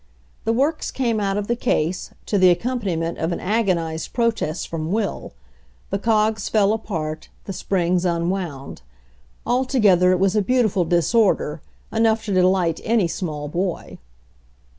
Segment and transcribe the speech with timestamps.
[0.45, 4.67] The works came out of the case, to the ac companiment of an agonized protest
[4.67, 5.31] from Will;
[5.91, 8.81] the cogs fell apart, the springs unwound.
[9.45, 11.61] Alto gether it was a beautiful disorder,
[11.91, 13.99] enough to de light any small boy.